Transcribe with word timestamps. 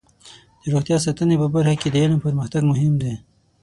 د 0.61 0.63
روغتیا 0.73 0.97
ساتنې 1.05 1.35
په 1.41 1.47
برخه 1.55 1.75
کې 1.81 1.89
د 1.91 1.95
علم 2.03 2.19
پرمختګ 2.25 2.61
مهم 2.71 2.93
دی. 3.01 3.13